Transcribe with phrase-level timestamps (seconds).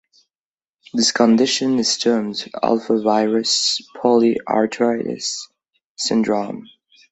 [0.95, 5.41] This condition is termed alphavirus polyarthritis
[5.95, 6.65] syndrome.